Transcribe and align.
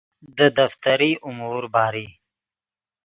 دے 0.35 0.47
دفتری 0.57 1.11
امور 1.27 1.63
باری 1.73 2.07